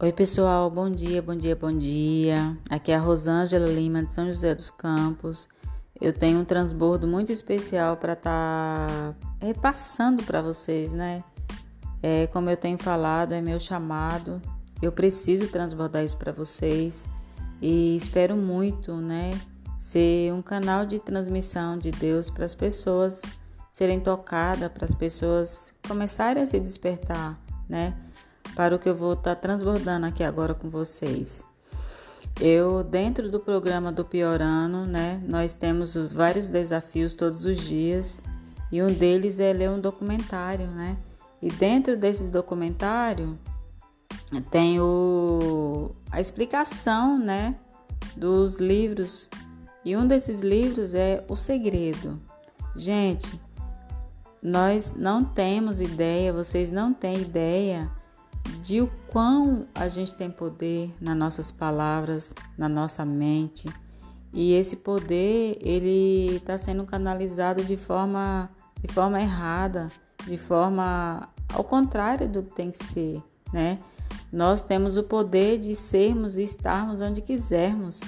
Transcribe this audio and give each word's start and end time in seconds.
Oi, 0.00 0.12
pessoal, 0.12 0.70
bom 0.70 0.88
dia, 0.88 1.20
bom 1.20 1.34
dia, 1.34 1.56
bom 1.56 1.76
dia. 1.76 2.56
Aqui 2.70 2.92
é 2.92 2.94
a 2.94 3.00
Rosângela 3.00 3.66
Lima 3.66 4.00
de 4.04 4.12
São 4.12 4.28
José 4.28 4.54
dos 4.54 4.70
Campos. 4.70 5.48
Eu 6.00 6.12
tenho 6.12 6.38
um 6.38 6.44
transbordo 6.44 7.08
muito 7.08 7.32
especial 7.32 7.96
para 7.96 8.12
estar 8.12 8.86
tá 8.86 9.14
repassando 9.44 10.22
para 10.22 10.40
vocês, 10.40 10.92
né? 10.92 11.24
É, 12.00 12.28
como 12.28 12.48
eu 12.48 12.56
tenho 12.56 12.78
falado, 12.78 13.32
é 13.32 13.40
meu 13.40 13.58
chamado. 13.58 14.40
Eu 14.80 14.92
preciso 14.92 15.48
transbordar 15.48 16.04
isso 16.04 16.16
para 16.16 16.30
vocês 16.30 17.08
e 17.60 17.96
espero 17.96 18.36
muito, 18.36 18.94
né? 18.94 19.32
Ser 19.76 20.32
um 20.32 20.40
canal 20.40 20.86
de 20.86 21.00
transmissão 21.00 21.76
de 21.76 21.90
Deus 21.90 22.30
para 22.30 22.44
as 22.44 22.54
pessoas 22.54 23.20
serem 23.68 23.98
tocadas, 23.98 24.70
para 24.70 24.84
as 24.84 24.94
pessoas 24.94 25.74
começarem 25.88 26.44
a 26.44 26.46
se 26.46 26.60
despertar, 26.60 27.36
né? 27.68 27.96
Para 28.58 28.74
o 28.74 28.78
que 28.80 28.88
eu 28.88 28.96
vou 28.96 29.12
estar 29.12 29.36
tá 29.36 29.40
transbordando 29.40 30.04
aqui 30.04 30.24
agora 30.24 30.52
com 30.52 30.68
vocês. 30.68 31.44
Eu, 32.40 32.82
dentro 32.82 33.30
do 33.30 33.38
programa 33.38 33.92
do 33.92 34.04
Piorano, 34.04 34.84
né, 34.84 35.22
nós 35.28 35.54
temos 35.54 35.94
vários 35.94 36.48
desafios 36.48 37.14
todos 37.14 37.44
os 37.44 37.56
dias 37.56 38.20
e 38.72 38.82
um 38.82 38.88
deles 38.88 39.38
é 39.38 39.52
ler 39.52 39.70
um 39.70 39.78
documentário, 39.78 40.66
né? 40.72 40.96
E 41.40 41.48
dentro 41.48 41.96
desse 41.96 42.24
documentário 42.30 43.38
tem 44.50 44.80
o, 44.80 45.92
a 46.10 46.20
explicação, 46.20 47.16
né, 47.16 47.54
dos 48.16 48.56
livros. 48.56 49.30
E 49.84 49.96
um 49.96 50.04
desses 50.04 50.40
livros 50.40 50.96
é 50.96 51.24
O 51.28 51.36
Segredo. 51.36 52.18
Gente, 52.74 53.40
nós 54.42 54.92
não 54.96 55.24
temos 55.24 55.80
ideia, 55.80 56.32
vocês 56.32 56.72
não 56.72 56.92
têm 56.92 57.20
ideia 57.20 57.96
de 58.62 58.80
o 58.80 58.90
quão 59.06 59.66
a 59.74 59.88
gente 59.88 60.14
tem 60.14 60.30
poder 60.30 60.92
nas 61.00 61.16
nossas 61.16 61.50
palavras, 61.50 62.34
na 62.56 62.68
nossa 62.68 63.04
mente. 63.04 63.68
E 64.32 64.52
esse 64.52 64.76
poder, 64.76 65.58
ele 65.60 66.36
está 66.36 66.58
sendo 66.58 66.84
canalizado 66.84 67.64
de 67.64 67.76
forma, 67.76 68.50
de 68.80 68.92
forma 68.92 69.20
errada, 69.20 69.90
de 70.26 70.36
forma 70.36 71.28
ao 71.54 71.64
contrário 71.64 72.28
do 72.28 72.42
que 72.42 72.54
tem 72.54 72.70
que 72.70 72.84
ser, 72.84 73.22
né? 73.52 73.78
Nós 74.30 74.60
temos 74.60 74.96
o 74.96 75.02
poder 75.02 75.58
de 75.58 75.74
sermos 75.74 76.36
e 76.36 76.42
estarmos 76.42 77.00
onde 77.00 77.22
quisermos. 77.22 78.00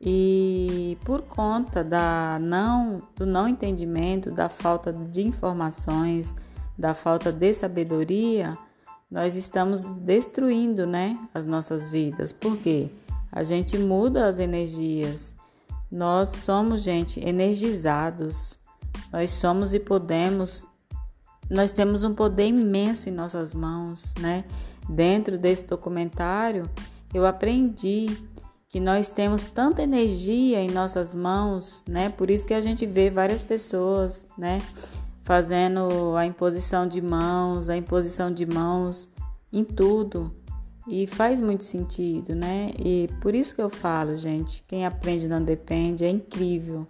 E 0.00 0.98
por 1.04 1.22
conta 1.22 1.82
da 1.82 2.38
não, 2.40 3.02
do 3.16 3.24
não 3.24 3.48
entendimento, 3.48 4.30
da 4.30 4.50
falta 4.50 4.92
de 4.92 5.26
informações, 5.26 6.34
da 6.76 6.92
falta 6.92 7.32
de 7.32 7.54
sabedoria, 7.54 8.50
nós 9.14 9.36
estamos 9.36 9.82
destruindo, 10.00 10.88
né, 10.88 11.16
as 11.32 11.46
nossas 11.46 11.86
vidas. 11.86 12.32
Por 12.32 12.56
quê? 12.56 12.88
A 13.30 13.44
gente 13.44 13.78
muda 13.78 14.26
as 14.26 14.40
energias. 14.40 15.32
Nós 15.88 16.30
somos, 16.30 16.82
gente, 16.82 17.20
energizados. 17.20 18.58
Nós 19.12 19.30
somos 19.30 19.72
e 19.72 19.78
podemos. 19.78 20.66
Nós 21.48 21.70
temos 21.70 22.02
um 22.02 22.12
poder 22.12 22.48
imenso 22.48 23.08
em 23.08 23.12
nossas 23.12 23.54
mãos, 23.54 24.14
né? 24.18 24.44
Dentro 24.88 25.38
desse 25.38 25.64
documentário, 25.64 26.68
eu 27.14 27.24
aprendi 27.24 28.08
que 28.66 28.80
nós 28.80 29.10
temos 29.10 29.44
tanta 29.44 29.84
energia 29.84 30.60
em 30.60 30.72
nossas 30.72 31.14
mãos, 31.14 31.84
né? 31.88 32.08
Por 32.08 32.30
isso 32.30 32.44
que 32.44 32.54
a 32.54 32.60
gente 32.60 32.84
vê 32.84 33.10
várias 33.10 33.42
pessoas, 33.42 34.26
né? 34.36 34.58
Fazendo 35.24 36.14
a 36.16 36.26
imposição 36.26 36.86
de 36.86 37.00
mãos, 37.00 37.68
a 37.68 37.76
imposição 37.76 38.32
de 38.32 38.46
mãos 38.46 39.10
em 39.52 39.64
tudo. 39.64 40.30
E 40.86 41.06
faz 41.06 41.40
muito 41.40 41.64
sentido, 41.64 42.34
né? 42.34 42.70
E 42.78 43.08
por 43.22 43.34
isso 43.34 43.54
que 43.54 43.62
eu 43.62 43.70
falo, 43.70 44.16
gente, 44.16 44.62
quem 44.68 44.84
aprende 44.84 45.26
não 45.26 45.42
depende, 45.42 46.04
é 46.04 46.10
incrível. 46.10 46.86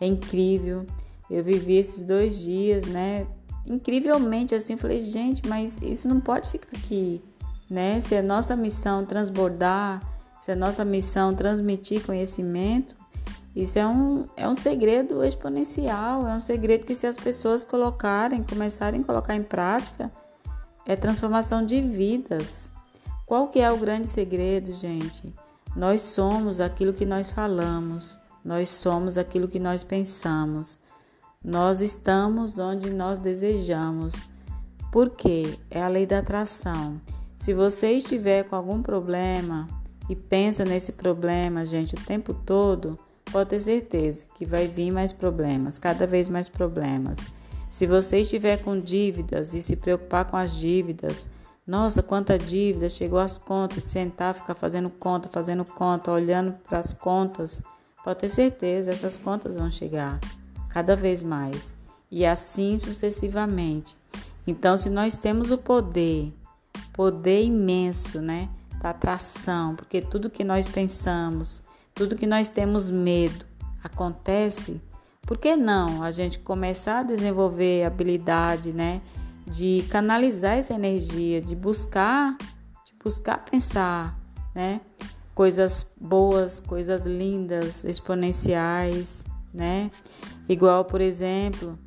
É 0.00 0.06
incrível. 0.06 0.86
Eu 1.28 1.42
vivi 1.42 1.76
esses 1.76 2.02
dois 2.02 2.38
dias, 2.38 2.86
né? 2.86 3.26
Incrivelmente 3.66 4.54
assim, 4.54 4.76
falei, 4.76 5.00
gente, 5.00 5.46
mas 5.48 5.76
isso 5.82 6.08
não 6.08 6.20
pode 6.20 6.48
ficar 6.50 6.76
aqui, 6.76 7.20
né? 7.68 8.00
Se 8.00 8.14
é 8.14 8.22
nossa 8.22 8.54
missão 8.54 9.04
transbordar, 9.04 10.00
se 10.40 10.52
é 10.52 10.54
nossa 10.54 10.84
missão 10.84 11.34
transmitir 11.34 12.04
conhecimento, 12.04 12.94
isso 13.54 13.78
é 13.78 13.86
um, 13.86 14.24
é 14.36 14.48
um 14.48 14.54
segredo 14.54 15.22
exponencial, 15.24 16.26
é 16.26 16.34
um 16.34 16.40
segredo 16.40 16.86
que 16.86 16.94
se 16.94 17.06
as 17.06 17.16
pessoas 17.16 17.62
colocarem, 17.62 18.42
começarem 18.42 19.02
a 19.02 19.04
colocar 19.04 19.36
em 19.36 19.42
prática, 19.42 20.10
é 20.86 20.96
transformação 20.96 21.64
de 21.64 21.80
vidas. 21.80 22.70
Qual 23.26 23.48
que 23.48 23.60
é 23.60 23.70
o 23.70 23.78
grande 23.78 24.08
segredo, 24.08 24.72
gente? 24.72 25.34
Nós 25.76 26.00
somos 26.00 26.60
aquilo 26.60 26.92
que 26.92 27.04
nós 27.04 27.30
falamos, 27.30 28.18
nós 28.44 28.68
somos 28.68 29.16
aquilo 29.18 29.48
que 29.48 29.58
nós 29.58 29.84
pensamos. 29.84 30.78
Nós 31.44 31.80
estamos 31.80 32.58
onde 32.58 32.90
nós 32.90 33.18
desejamos. 33.18 34.14
Por 34.92 35.10
quê? 35.10 35.58
É 35.70 35.82
a 35.82 35.88
lei 35.88 36.06
da 36.06 36.18
atração. 36.18 37.00
Se 37.34 37.52
você 37.52 37.92
estiver 37.92 38.44
com 38.44 38.54
algum 38.54 38.82
problema 38.82 39.66
e 40.08 40.14
pensa 40.14 40.64
nesse 40.64 40.92
problema, 40.92 41.66
gente, 41.66 41.94
o 41.94 42.00
tempo 42.00 42.32
todo, 42.32 42.98
pode 43.32 43.50
ter 43.50 43.60
certeza 43.60 44.26
que 44.36 44.44
vai 44.44 44.68
vir 44.68 44.92
mais 44.92 45.12
problemas, 45.12 45.78
cada 45.78 46.06
vez 46.06 46.28
mais 46.28 46.48
problemas. 46.48 47.18
Se 47.70 47.86
você 47.86 48.18
estiver 48.18 48.58
com 48.58 48.78
dívidas 48.78 49.54
e 49.54 49.62
se 49.62 49.74
preocupar 49.74 50.26
com 50.26 50.36
as 50.36 50.54
dívidas, 50.54 51.26
nossa, 51.66 52.02
quanta 52.02 52.38
dívida, 52.38 52.90
chegou 52.90 53.18
às 53.18 53.38
contas, 53.38 53.84
sentar, 53.84 54.34
ficar 54.34 54.54
fazendo 54.54 54.90
conta, 54.90 55.28
fazendo 55.30 55.64
conta, 55.64 56.12
olhando 56.12 56.52
para 56.68 56.78
as 56.78 56.92
contas, 56.92 57.62
pode 58.04 58.18
ter 58.18 58.28
certeza, 58.28 58.90
essas 58.90 59.16
contas 59.16 59.56
vão 59.56 59.70
chegar 59.70 60.20
cada 60.68 60.94
vez 60.94 61.22
mais 61.22 61.72
e 62.10 62.26
assim 62.26 62.76
sucessivamente. 62.76 63.96
Então, 64.46 64.76
se 64.76 64.90
nós 64.90 65.16
temos 65.16 65.50
o 65.50 65.56
poder, 65.56 66.32
poder 66.92 67.44
imenso, 67.44 68.20
né, 68.20 68.50
da 68.82 68.90
atração, 68.90 69.76
porque 69.76 70.02
tudo 70.02 70.28
que 70.28 70.42
nós 70.44 70.68
pensamos, 70.68 71.62
tudo 71.94 72.16
que 72.16 72.26
nós 72.26 72.50
temos 72.50 72.90
medo 72.90 73.44
acontece, 73.82 74.80
por 75.22 75.38
que 75.38 75.56
não 75.56 76.02
a 76.02 76.10
gente 76.10 76.38
começar 76.38 77.00
a 77.00 77.02
desenvolver 77.02 77.84
habilidade, 77.84 78.72
né, 78.72 79.00
de 79.46 79.84
canalizar 79.90 80.56
essa 80.56 80.74
energia, 80.74 81.40
de 81.40 81.54
buscar, 81.54 82.36
de 82.84 82.92
buscar 83.02 83.44
pensar, 83.44 84.18
né, 84.54 84.80
coisas 85.34 85.86
boas, 86.00 86.60
coisas 86.60 87.06
lindas, 87.06 87.84
exponenciais, 87.84 89.24
né? 89.52 89.90
Igual, 90.48 90.84
por 90.84 91.00
exemplo, 91.00 91.78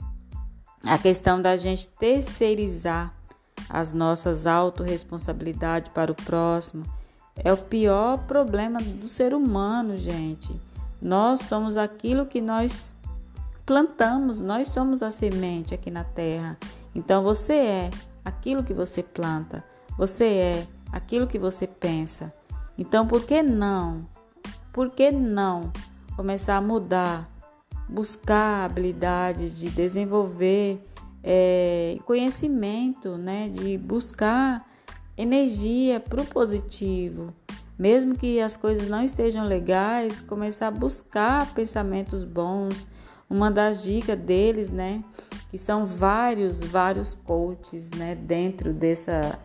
a 0.84 0.98
questão 0.98 1.42
da 1.42 1.56
gente 1.58 1.88
terceirizar 1.88 3.14
as 3.70 3.94
nossas 3.94 4.48
autorresponsabilidades 4.48 5.92
para 5.92 6.12
o 6.12 6.16
próximo 6.16 6.84
é 7.44 7.52
o 7.52 7.58
pior 7.58 8.20
problema 8.26 8.80
do 8.80 9.08
ser 9.08 9.34
humano, 9.34 9.98
gente. 9.98 10.60
Nós 11.02 11.42
somos 11.42 11.78
aquilo 11.78 12.26
que 12.26 12.42
nós 12.42 12.96
plantamos, 13.66 14.40
nós 14.40 14.70
somos 14.70 15.04
a 15.04 15.12
semente 15.12 15.74
aqui 15.74 15.92
na 15.92 16.04
terra. 16.04 16.58
Então 16.94 17.24
você 17.24 17.54
é 17.54 17.90
aquilo 18.24 18.64
que 18.64 18.74
você 18.74 19.04
planta, 19.04 19.64
você 19.98 20.26
é 20.26 20.68
aquilo 20.92 21.28
que 21.28 21.38
você 21.38 21.68
pensa. 21.68 22.34
Então 22.78 23.08
por 23.08 23.26
que 23.26 23.42
não? 23.42 24.08
Por 24.72 24.90
que 24.90 25.12
não 25.12 25.72
começar 26.16 26.56
a 26.56 26.62
mudar, 26.62 27.30
buscar 27.90 28.66
habilidades 28.66 29.58
de 29.58 29.70
desenvolver 29.70 30.82
é, 31.24 31.98
conhecimento, 32.06 33.18
né? 33.18 33.50
De 33.50 33.78
buscar 33.78 34.66
energia 35.18 36.00
para 36.00 36.22
o 36.22 36.26
positivo. 36.26 37.34
Mesmo 37.78 38.16
que 38.16 38.40
as 38.40 38.56
coisas 38.56 38.88
não 38.88 39.04
estejam 39.04 39.46
legais, 39.46 40.22
começar 40.22 40.68
a 40.68 40.72
buscar 40.72 41.54
pensamentos 41.54 42.24
bons. 42.24 42.88
Uma 43.30 43.52
das 43.52 43.84
dicas 43.84 44.18
deles, 44.18 44.72
né, 44.72 45.04
que 45.50 45.58
são 45.58 45.86
vários, 45.86 46.60
vários 46.60 47.16
coaches, 47.16 47.90
né, 47.92 48.16
dentro 48.16 48.74
dessa 48.74 49.40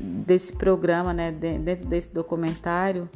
desse 0.00 0.52
programa, 0.52 1.12
né, 1.12 1.32
dentro 1.32 1.86
desse 1.86 2.14
documentário, 2.14 3.08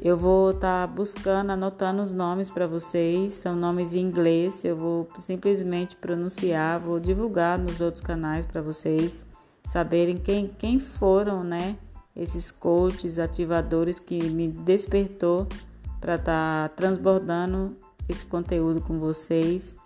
eu 0.00 0.16
vou 0.16 0.50
estar 0.50 0.86
tá 0.86 0.92
buscando, 0.92 1.50
anotando 1.50 2.00
os 2.00 2.12
nomes 2.12 2.48
para 2.48 2.66
vocês, 2.66 3.32
são 3.32 3.56
nomes 3.56 3.92
em 3.92 4.00
inglês, 4.00 4.64
eu 4.64 4.76
vou 4.76 5.08
simplesmente 5.18 5.96
pronunciar, 5.96 6.78
vou 6.78 7.00
divulgar 7.00 7.58
nos 7.58 7.80
outros 7.80 8.02
canais 8.02 8.46
para 8.46 8.62
vocês 8.62 9.24
saberem 9.66 10.16
quem, 10.16 10.48
quem 10.56 10.78
foram, 10.78 11.44
né? 11.44 11.76
Esses 12.14 12.50
coaches, 12.50 13.18
ativadores 13.18 13.98
que 13.98 14.30
me 14.30 14.48
despertou 14.48 15.46
para 16.00 16.14
estar 16.14 16.68
tá 16.68 16.74
transbordando 16.74 17.76
esse 18.08 18.24
conteúdo 18.24 18.80
com 18.80 18.98
vocês. 18.98 19.76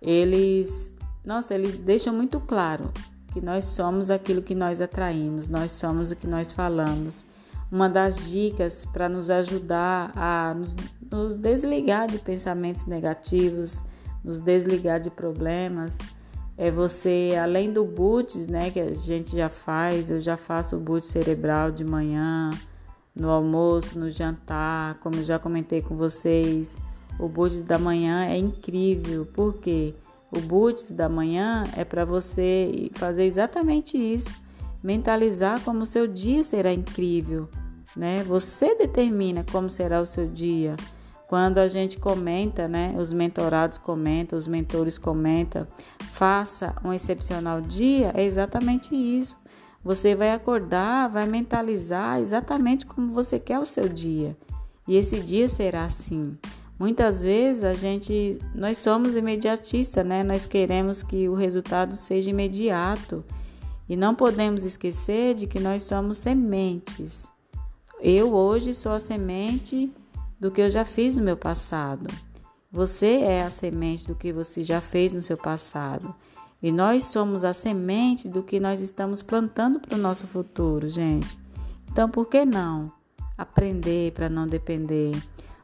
Eles, 0.00 0.90
nossa, 1.24 1.54
eles 1.54 1.76
deixam 1.76 2.12
muito 2.12 2.40
claro 2.40 2.90
que 3.32 3.40
nós 3.40 3.66
somos 3.66 4.10
aquilo 4.10 4.42
que 4.42 4.54
nós 4.54 4.80
atraímos, 4.80 5.46
nós 5.46 5.72
somos 5.72 6.10
o 6.10 6.16
que 6.16 6.26
nós 6.26 6.52
falamos. 6.52 7.24
Uma 7.70 7.88
das 7.88 8.30
dicas 8.30 8.86
para 8.86 9.10
nos 9.10 9.28
ajudar 9.28 10.10
a 10.16 10.54
nos, 10.54 10.74
nos 11.10 11.34
desligar 11.34 12.08
de 12.08 12.18
pensamentos 12.18 12.86
negativos, 12.86 13.84
nos 14.24 14.40
desligar 14.40 14.98
de 14.98 15.10
problemas, 15.10 15.98
é 16.58 16.72
você, 16.72 17.38
além 17.40 17.72
do 17.72 17.84
boots, 17.84 18.48
né, 18.48 18.72
que 18.72 18.80
a 18.80 18.92
gente 18.92 19.36
já 19.36 19.48
faz, 19.48 20.10
eu 20.10 20.20
já 20.20 20.36
faço 20.36 20.76
o 20.76 20.80
boot 20.80 21.06
cerebral 21.06 21.70
de 21.70 21.84
manhã, 21.84 22.50
no 23.14 23.30
almoço, 23.30 23.96
no 23.96 24.10
jantar, 24.10 24.98
como 24.98 25.16
eu 25.16 25.24
já 25.24 25.38
comentei 25.38 25.80
com 25.80 25.96
vocês. 25.96 26.76
O 27.16 27.28
boots 27.28 27.62
da 27.62 27.78
manhã 27.78 28.26
é 28.26 28.36
incrível, 28.36 29.24
porque 29.34 29.94
o 30.36 30.40
boots 30.40 30.90
da 30.90 31.08
manhã 31.08 31.62
é 31.76 31.84
para 31.84 32.04
você 32.04 32.90
fazer 32.94 33.24
exatamente 33.24 33.96
isso, 33.96 34.32
mentalizar 34.82 35.60
como 35.60 35.82
o 35.82 35.86
seu 35.86 36.08
dia 36.08 36.42
será 36.42 36.72
incrível, 36.72 37.48
né? 37.96 38.24
Você 38.24 38.74
determina 38.74 39.44
como 39.50 39.70
será 39.70 40.00
o 40.00 40.06
seu 40.06 40.26
dia. 40.26 40.74
Quando 41.28 41.58
a 41.58 41.68
gente 41.68 41.98
comenta, 41.98 42.66
né, 42.66 42.94
os 42.98 43.12
mentorados 43.12 43.76
comentam, 43.76 44.38
os 44.38 44.46
mentores 44.46 44.96
comentam, 44.96 45.66
faça 46.10 46.74
um 46.82 46.90
excepcional 46.90 47.60
dia, 47.60 48.12
é 48.16 48.24
exatamente 48.24 48.94
isso. 48.94 49.36
Você 49.84 50.14
vai 50.14 50.32
acordar, 50.32 51.06
vai 51.08 51.26
mentalizar 51.26 52.18
exatamente 52.18 52.86
como 52.86 53.12
você 53.12 53.38
quer 53.38 53.58
o 53.58 53.66
seu 53.66 53.90
dia. 53.90 54.34
E 54.86 54.96
esse 54.96 55.20
dia 55.20 55.50
será 55.50 55.84
assim. 55.84 56.36
Muitas 56.78 57.22
vezes 57.22 57.62
a 57.62 57.74
gente, 57.74 58.40
nós 58.54 58.78
somos 58.78 59.14
imediatistas, 59.14 60.06
né? 60.06 60.22
Nós 60.22 60.46
queremos 60.46 61.02
que 61.02 61.28
o 61.28 61.34
resultado 61.34 61.94
seja 61.94 62.30
imediato. 62.30 63.22
E 63.86 63.96
não 63.96 64.14
podemos 64.14 64.64
esquecer 64.64 65.34
de 65.34 65.46
que 65.46 65.60
nós 65.60 65.82
somos 65.82 66.16
sementes. 66.16 67.30
Eu 68.00 68.32
hoje 68.32 68.72
sou 68.72 68.92
a 68.92 69.00
semente 69.00 69.92
do 70.38 70.50
que 70.50 70.60
eu 70.60 70.70
já 70.70 70.84
fiz 70.84 71.16
no 71.16 71.22
meu 71.22 71.36
passado. 71.36 72.08
Você 72.70 73.20
é 73.20 73.42
a 73.42 73.50
semente 73.50 74.06
do 74.06 74.14
que 74.14 74.32
você 74.32 74.62
já 74.62 74.80
fez 74.80 75.14
no 75.14 75.22
seu 75.22 75.36
passado. 75.36 76.14
E 76.62 76.72
nós 76.72 77.04
somos 77.04 77.44
a 77.44 77.54
semente 77.54 78.28
do 78.28 78.42
que 78.42 78.58
nós 78.58 78.80
estamos 78.80 79.22
plantando 79.22 79.80
para 79.80 79.96
o 79.96 80.00
nosso 80.00 80.26
futuro, 80.26 80.88
gente. 80.88 81.38
Então, 81.90 82.08
por 82.08 82.26
que 82.26 82.44
não 82.44 82.92
aprender 83.36 84.12
para 84.12 84.28
não 84.28 84.46
depender? 84.46 85.16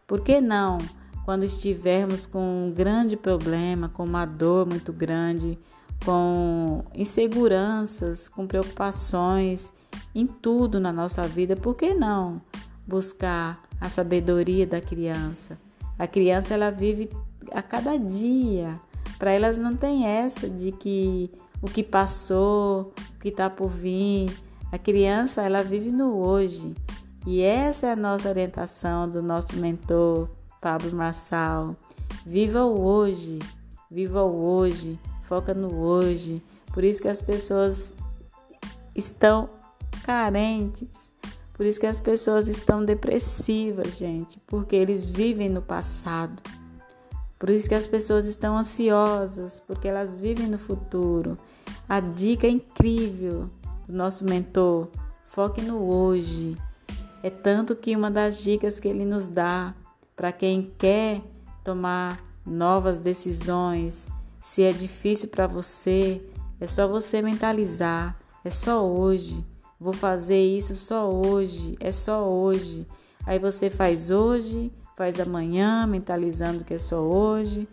Por 0.06 0.21
que 0.21 0.41
não, 0.41 0.79
quando 1.25 1.44
estivermos 1.44 2.27
com 2.27 2.69
um 2.69 2.73
grande 2.73 3.17
problema, 3.17 3.88
com 3.88 4.05
uma 4.05 4.25
dor 4.25 4.67
muito 4.67 4.93
grande, 4.93 5.59
com 6.05 6.85
inseguranças, 6.94 8.29
com 8.29 8.47
preocupações 8.47 9.73
em 10.15 10.27
tudo 10.27 10.79
na 10.79 10.93
nossa 10.93 11.27
vida, 11.27 11.56
por 11.56 11.75
que 11.75 11.93
não 11.93 12.41
buscar 12.87 13.62
a 13.81 13.88
sabedoria 13.88 14.67
da 14.67 14.81
criança. 14.81 15.59
A 15.99 16.06
criança 16.06 16.55
ela 16.55 16.71
vive 16.71 17.11
a 17.53 17.62
cada 17.62 17.97
dia. 17.97 18.81
Para 19.19 19.32
elas 19.32 19.59
não 19.59 19.76
tem 19.76 20.06
essa 20.06 20.49
de 20.49 20.73
que 20.73 21.31
o 21.62 21.67
que 21.67 21.82
passou, 21.82 22.93
o 23.17 23.21
que 23.21 23.29
está 23.29 23.49
por 23.49 23.69
vir. 23.69 24.31
A 24.73 24.79
criança 24.79 25.43
ela 25.43 25.62
vive 25.62 25.91
no 25.91 26.17
hoje. 26.17 26.73
E 27.26 27.41
essa 27.41 27.87
é 27.87 27.93
a 27.93 27.97
nossa 27.97 28.29
orientação 28.29 29.09
do 29.09 29.23
nosso 29.23 29.56
mentor 29.56 30.29
Pablo 30.61 30.93
Marçal. 30.93 31.77
Viva 32.27 32.65
o 32.65 32.82
hoje, 32.82 33.38
viva 33.91 34.23
o 34.23 34.44
hoje, 34.44 34.99
foca 35.23 35.55
no 35.55 35.75
hoje. 35.79 36.43
Por 36.73 36.85
isso 36.85 37.00
que 37.00 37.09
as 37.09 37.23
pessoas 37.23 37.93
estão 38.94 39.49
carentes 40.05 41.14
por 41.55 41.65
isso 41.65 41.79
que 41.79 41.87
as 41.87 42.01
pessoas 42.01 42.49
estão 42.49 42.85
depressivas, 42.85 43.97
gente, 43.97 44.41
porque 44.47 44.75
eles 44.75 45.06
vivem 45.06 45.49
no 45.49 45.62
passado. 45.62 46.43
Por 47.39 47.49
isso 47.49 47.69
que 47.69 47.75
as 47.75 47.87
pessoas 47.87 48.27
estão 48.27 48.59
ansiosas, 48.59 49.61
porque 49.61 49.87
elas 49.87 50.17
vivem 50.17 50.49
no 50.49 50.59
futuro. 50.59 51.39
A 51.89 52.01
dica 52.01 52.49
incrível 52.49 53.49
do 53.87 53.95
nosso 53.95 54.25
mentor, 54.25 54.89
foque 55.27 55.62
no 55.62 55.83
hoje. 55.83 56.56
É 57.23 57.31
tanto 57.31 57.77
que 57.77 57.95
uma 57.95 58.11
das 58.11 58.43
dicas 58.43 58.81
que 58.81 58.89
ele 58.89 59.05
nos 59.05 59.29
dá 59.29 59.75
para 60.17 60.33
quem 60.33 60.73
quer 60.77 61.23
tomar 61.62 62.21
novas 62.45 62.99
decisões, 62.99 64.09
se 64.41 64.62
é 64.62 64.73
difícil 64.73 65.29
para 65.29 65.47
você, 65.47 66.21
é 66.61 66.67
só 66.67 66.89
você 66.89 67.23
mentalizar, 67.23 68.17
é 68.45 68.51
só 68.51 68.85
hoje. 68.85 69.45
Vou 69.79 69.93
fazer 69.93 70.41
isso 70.41 70.75
só 70.75 71.11
hoje, 71.11 71.76
é 71.81 71.93
só 71.93 72.29
hoje. 72.29 72.87
Aí 73.26 73.38
você 73.38 73.69
faz 73.69 74.11
hoje, 74.11 74.73
faz 74.97 75.19
amanhã, 75.19 75.87
mentalizando 75.87 76.65
que 76.65 76.75
é 76.75 76.79
só 76.79 77.00
hoje, 77.00 77.69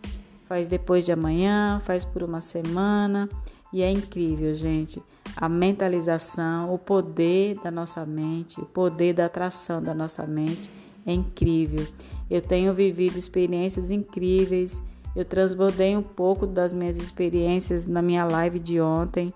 faz 0.46 0.68
depois 0.68 1.04
de 1.04 1.12
amanhã, 1.12 1.80
faz 1.84 2.04
por 2.04 2.22
uma 2.22 2.40
semana. 2.40 3.28
E 3.72 3.82
é 3.82 3.90
incrível, 3.90 4.54
gente. 4.54 5.02
A 5.34 5.48
mentalização, 5.48 6.74
o 6.74 6.78
poder 6.78 7.58
da 7.62 7.70
nossa 7.70 8.04
mente, 8.04 8.60
o 8.60 8.66
poder 8.66 9.14
da 9.14 9.26
atração 9.26 9.82
da 9.82 9.94
nossa 9.94 10.26
mente 10.26 10.70
é 11.06 11.12
incrível. 11.12 11.86
Eu 12.30 12.42
tenho 12.42 12.74
vivido 12.74 13.16
experiências 13.18 13.90
incríveis. 13.90 14.80
Eu 15.16 15.24
transbordei 15.24 15.96
um 15.96 16.02
pouco 16.02 16.46
das 16.46 16.74
minhas 16.74 16.96
experiências 16.96 17.86
na 17.86 18.02
minha 18.02 18.24
live 18.24 18.58
de 18.58 18.80
ontem. 18.80 19.32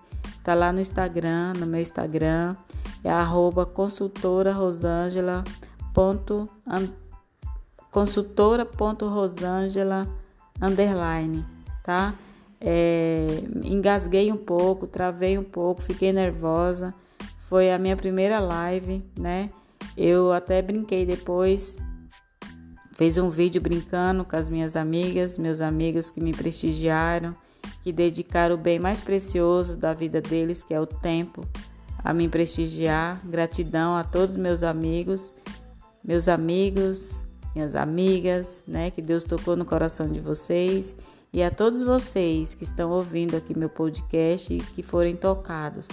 Tá 0.46 0.54
lá 0.54 0.72
no 0.72 0.80
Instagram, 0.80 1.54
no 1.58 1.66
meu 1.66 1.80
Instagram 1.80 2.54
é 3.02 3.10
arroba 3.10 3.66
consultora 3.66 4.52
rosângela 4.52 5.42
ponto, 5.92 6.48
consultora 7.90 8.64
ponto 8.64 9.08
rosângela 9.08 10.06
underline, 10.62 11.44
tá? 11.82 12.14
É, 12.60 13.26
engasguei 13.64 14.30
um 14.30 14.36
pouco, 14.36 14.86
travei 14.86 15.36
um 15.36 15.42
pouco, 15.42 15.82
fiquei 15.82 16.12
nervosa. 16.12 16.94
Foi 17.48 17.72
a 17.72 17.76
minha 17.76 17.96
primeira 17.96 18.38
live, 18.38 19.02
né? 19.18 19.50
Eu 19.96 20.32
até 20.32 20.62
brinquei 20.62 21.04
depois, 21.04 21.76
fez 22.92 23.18
um 23.18 23.30
vídeo 23.30 23.60
brincando 23.60 24.24
com 24.24 24.36
as 24.36 24.48
minhas 24.48 24.76
amigas, 24.76 25.38
meus 25.38 25.60
amigos 25.60 26.08
que 26.08 26.20
me 26.20 26.32
prestigiaram, 26.32 27.34
que 27.86 27.92
dedicaram 27.92 28.56
o 28.56 28.58
bem 28.58 28.80
mais 28.80 29.00
precioso 29.00 29.76
da 29.76 29.92
vida 29.92 30.20
deles, 30.20 30.60
que 30.60 30.74
é 30.74 30.80
o 30.80 30.86
tempo, 30.86 31.46
a 32.02 32.12
me 32.12 32.28
prestigiar. 32.28 33.24
Gratidão 33.24 33.94
a 33.94 34.02
todos 34.02 34.34
meus 34.34 34.64
amigos, 34.64 35.32
meus 36.02 36.26
amigos, 36.26 37.14
minhas 37.54 37.76
amigas, 37.76 38.64
né? 38.66 38.90
Que 38.90 39.00
Deus 39.00 39.22
tocou 39.22 39.54
no 39.54 39.64
coração 39.64 40.08
de 40.08 40.18
vocês 40.18 40.96
e 41.32 41.44
a 41.44 41.48
todos 41.48 41.80
vocês 41.80 42.54
que 42.54 42.64
estão 42.64 42.90
ouvindo 42.90 43.36
aqui 43.36 43.56
meu 43.56 43.68
podcast 43.68 44.52
e 44.52 44.58
que 44.58 44.82
forem 44.82 45.14
tocados 45.14 45.86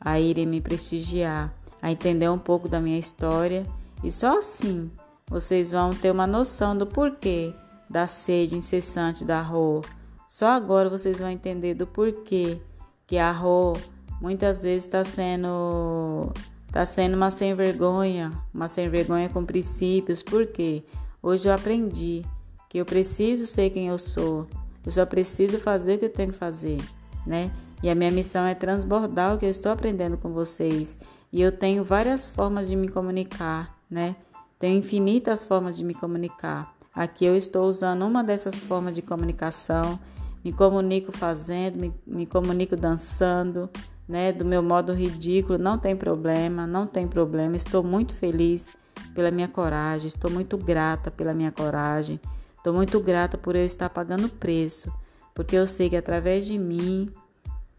a 0.00 0.18
irem 0.18 0.46
me 0.46 0.62
prestigiar, 0.62 1.52
a 1.82 1.92
entender 1.92 2.30
um 2.30 2.38
pouco 2.38 2.66
da 2.66 2.80
minha 2.80 2.98
história 2.98 3.66
e 4.02 4.10
só 4.10 4.38
assim 4.38 4.90
vocês 5.26 5.70
vão 5.70 5.90
ter 5.90 6.10
uma 6.10 6.26
noção 6.26 6.74
do 6.74 6.86
porquê 6.86 7.52
da 7.90 8.06
sede 8.06 8.56
incessante 8.56 9.22
da 9.22 9.42
Rô. 9.42 9.82
Só 10.26 10.46
agora 10.48 10.90
vocês 10.90 11.18
vão 11.18 11.30
entender 11.30 11.74
do 11.74 11.86
porquê 11.86 12.58
que 13.06 13.16
a 13.16 13.30
Rô 13.30 13.74
muitas 14.20 14.62
vezes 14.62 14.84
está 14.84 15.04
sendo 15.04 16.32
tá 16.72 16.84
sendo 16.84 17.14
uma 17.16 17.30
sem 17.30 17.54
vergonha, 17.54 18.32
uma 18.52 18.68
sem 18.68 18.88
vergonha 18.88 19.28
com 19.28 19.44
princípios. 19.44 20.22
Por 20.22 20.46
quê? 20.46 20.82
Hoje 21.22 21.48
eu 21.48 21.52
aprendi 21.52 22.24
que 22.68 22.78
eu 22.78 22.84
preciso 22.84 23.46
ser 23.46 23.70
quem 23.70 23.88
eu 23.88 23.98
sou. 23.98 24.46
Eu 24.84 24.92
só 24.92 25.06
preciso 25.06 25.58
fazer 25.58 25.94
o 25.94 25.98
que 25.98 26.04
eu 26.04 26.12
tenho 26.12 26.32
que 26.32 26.38
fazer, 26.38 26.80
né? 27.26 27.50
E 27.82 27.88
a 27.88 27.94
minha 27.94 28.10
missão 28.10 28.44
é 28.44 28.54
transbordar 28.54 29.34
o 29.34 29.38
que 29.38 29.46
eu 29.46 29.50
estou 29.50 29.72
aprendendo 29.72 30.16
com 30.16 30.32
vocês. 30.32 30.98
E 31.32 31.40
eu 31.40 31.50
tenho 31.50 31.82
várias 31.82 32.28
formas 32.28 32.68
de 32.68 32.76
me 32.76 32.88
comunicar, 32.88 33.76
né? 33.90 34.16
Tenho 34.58 34.78
infinitas 34.78 35.44
formas 35.44 35.76
de 35.76 35.84
me 35.84 35.94
comunicar. 35.94 36.75
Aqui 36.96 37.26
eu 37.26 37.36
estou 37.36 37.68
usando 37.68 38.06
uma 38.06 38.24
dessas 38.24 38.58
formas 38.58 38.94
de 38.94 39.02
comunicação. 39.02 40.00
Me 40.42 40.50
comunico 40.50 41.12
fazendo, 41.12 41.78
me, 41.78 41.94
me 42.06 42.24
comunico 42.24 42.74
dançando, 42.74 43.68
né, 44.08 44.32
do 44.32 44.46
meu 44.46 44.62
modo 44.62 44.94
ridículo, 44.94 45.58
não 45.58 45.76
tem 45.76 45.94
problema, 45.94 46.66
não 46.66 46.86
tem 46.86 47.06
problema. 47.06 47.54
Estou 47.54 47.82
muito 47.82 48.14
feliz 48.14 48.70
pela 49.14 49.30
minha 49.30 49.46
coragem, 49.46 50.06
estou 50.06 50.30
muito 50.30 50.56
grata 50.56 51.10
pela 51.10 51.34
minha 51.34 51.52
coragem. 51.52 52.18
Estou 52.56 52.72
muito 52.72 52.98
grata 52.98 53.36
por 53.36 53.54
eu 53.54 53.66
estar 53.66 53.90
pagando 53.90 54.30
preço, 54.30 54.90
porque 55.34 55.54
eu 55.54 55.66
sei 55.66 55.90
que 55.90 55.96
através 55.96 56.46
de 56.46 56.58
mim, 56.58 57.10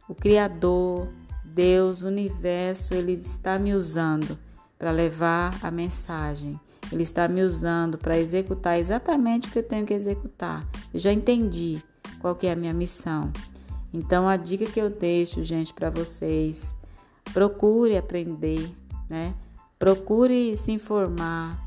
o 0.07 0.13
Criador, 0.13 1.07
Deus, 1.43 2.03
o 2.03 2.07
universo, 2.07 2.93
ele 2.93 3.13
está 3.13 3.57
me 3.57 3.73
usando 3.73 4.37
para 4.77 4.91
levar 4.91 5.57
a 5.63 5.71
mensagem. 5.71 6.59
Ele 6.91 7.03
está 7.03 7.27
me 7.27 7.41
usando 7.41 7.97
para 7.97 8.17
executar 8.17 8.79
exatamente 8.79 9.47
o 9.47 9.51
que 9.51 9.59
eu 9.59 9.63
tenho 9.63 9.85
que 9.85 9.93
executar. 9.93 10.65
Eu 10.93 10.99
já 10.99 11.11
entendi 11.11 11.81
qual 12.19 12.35
que 12.35 12.47
é 12.47 12.51
a 12.51 12.55
minha 12.55 12.73
missão. 12.73 13.31
Então 13.93 14.27
a 14.27 14.37
dica 14.37 14.65
que 14.65 14.79
eu 14.79 14.89
deixo, 14.89 15.43
gente, 15.43 15.73
para 15.73 15.89
vocês, 15.89 16.73
procure 17.33 17.97
aprender, 17.97 18.71
né? 19.09 19.33
Procure 19.77 20.55
se 20.57 20.71
informar. 20.71 21.65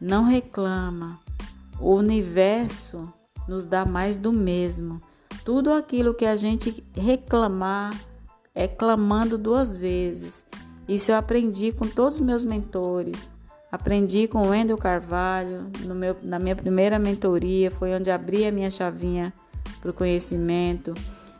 Não 0.00 0.24
reclama. 0.24 1.18
O 1.80 1.94
universo 1.94 3.12
nos 3.46 3.64
dá 3.64 3.84
mais 3.84 4.18
do 4.18 4.32
mesmo. 4.32 5.00
Tudo 5.44 5.72
aquilo 5.72 6.14
que 6.14 6.26
a 6.26 6.36
gente 6.36 6.84
reclamar 6.94 7.96
é 8.54 8.66
clamando 8.66 9.38
duas 9.38 9.76
vezes. 9.76 10.44
Isso 10.88 11.10
eu 11.10 11.16
aprendi 11.16 11.72
com 11.72 11.86
todos 11.86 12.16
os 12.16 12.20
meus 12.20 12.44
mentores. 12.44 13.32
Aprendi 13.70 14.26
com 14.26 14.48
Wendel 14.48 14.78
Carvalho, 14.78 15.70
meu, 15.84 16.16
na 16.22 16.38
minha 16.38 16.56
primeira 16.56 16.98
mentoria, 16.98 17.70
foi 17.70 17.94
onde 17.94 18.10
abri 18.10 18.46
a 18.46 18.52
minha 18.52 18.70
chavinha 18.70 19.32
para 19.80 19.90
o 19.90 19.94
conhecimento. 19.94 20.94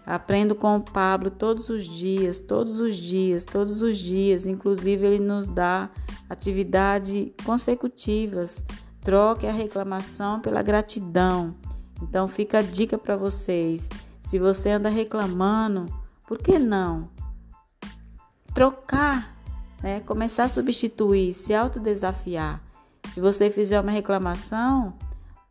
Aprendo 0.04 0.54
com 0.54 0.76
o 0.76 0.80
Pablo 0.80 1.30
todos 1.30 1.68
os 1.68 1.84
dias, 1.84 2.40
todos 2.40 2.80
os 2.80 2.96
dias, 2.96 3.44
todos 3.44 3.82
os 3.82 3.96
dias. 3.96 4.46
Inclusive, 4.46 5.06
ele 5.06 5.18
nos 5.18 5.48
dá 5.48 5.90
atividades 6.28 7.30
consecutivas. 7.44 8.64
Troque 9.02 9.46
a 9.46 9.52
reclamação 9.52 10.40
pela 10.40 10.62
gratidão. 10.62 11.54
Então, 12.02 12.26
fica 12.28 12.58
a 12.58 12.62
dica 12.62 12.96
para 12.96 13.16
vocês. 13.16 13.88
Se 14.20 14.38
você 14.38 14.70
anda 14.70 14.88
reclamando, 14.88 15.86
por 16.26 16.38
que 16.38 16.58
não 16.58 17.08
trocar 18.58 19.37
né? 19.82 20.00
Começar 20.00 20.44
a 20.44 20.48
substituir, 20.48 21.34
se 21.34 21.54
autodesafiar. 21.54 22.62
Se 23.10 23.20
você 23.20 23.50
fizer 23.50 23.80
uma 23.80 23.92
reclamação, 23.92 24.94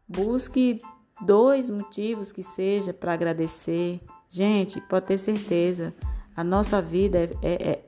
busque 0.07 0.79
dois 1.21 1.69
motivos 1.69 2.31
que 2.31 2.43
seja 2.43 2.93
para 2.93 3.13
agradecer. 3.13 4.01
Gente, 4.29 4.81
pode 4.81 5.05
ter 5.07 5.17
certeza, 5.17 5.93
a 6.35 6.43
nossa 6.43 6.81
vida 6.81 7.17
é, 7.17 7.29
é, 7.41 7.69
é, 7.69 7.81